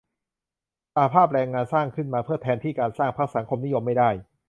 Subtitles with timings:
[0.93, 4.09] สหภาพแรงงานสร้างขึ้นมาเพื่อแทนที่การสร้างพรรคสังคมนิยมไม่ได้